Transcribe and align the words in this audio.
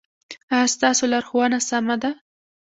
ایا 0.53 0.65
ستاسو 0.75 1.03
لارښوونه 1.11 1.57
سمه 1.69 1.95
ده؟ 2.01 2.11